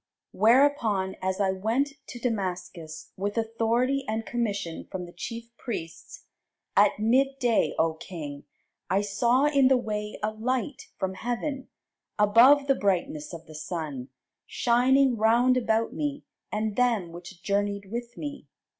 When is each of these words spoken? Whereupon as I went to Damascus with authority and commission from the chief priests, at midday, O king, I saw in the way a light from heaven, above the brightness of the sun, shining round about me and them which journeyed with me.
Whereupon 0.31 1.15
as 1.21 1.39
I 1.39 1.51
went 1.51 1.89
to 2.07 2.17
Damascus 2.17 3.11
with 3.17 3.37
authority 3.37 4.03
and 4.07 4.25
commission 4.25 4.85
from 4.91 5.05
the 5.05 5.11
chief 5.13 5.55
priests, 5.57 6.25
at 6.75 6.97
midday, 6.97 7.75
O 7.77 7.93
king, 7.93 8.45
I 8.89 9.01
saw 9.01 9.45
in 9.45 9.67
the 9.67 9.77
way 9.77 10.17
a 10.23 10.31
light 10.31 10.87
from 10.97 11.13
heaven, 11.13 11.69
above 12.17 12.65
the 12.65 12.73
brightness 12.73 13.31
of 13.31 13.45
the 13.45 13.53
sun, 13.53 14.09
shining 14.47 15.17
round 15.17 15.55
about 15.55 15.93
me 15.93 16.23
and 16.51 16.75
them 16.75 17.11
which 17.11 17.43
journeyed 17.43 17.91
with 17.91 18.17
me. 18.17 18.47